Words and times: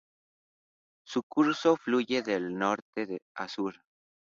Su 1.05 1.21
curso 1.21 1.77
fluye 1.77 2.23
de 2.23 2.39
norte 2.39 3.21
a 3.35 3.47
sur. 3.47 3.75